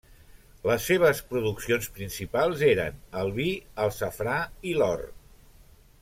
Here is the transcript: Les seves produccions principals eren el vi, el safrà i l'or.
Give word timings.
Les 0.67 0.85
seves 0.91 1.19
produccions 1.33 1.89
principals 1.97 2.63
eren 2.69 2.97
el 3.23 3.29
vi, 3.35 3.45
el 3.83 3.93
safrà 3.99 4.39
i 4.71 4.73
l'or. 4.79 5.05